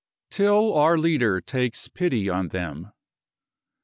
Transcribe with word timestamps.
"Till 0.31 0.73
our 0.73 0.97
leader 0.97 1.39
takes 1.41 1.87
pity 1.87 2.27
on 2.27 2.47
them. 2.47 2.91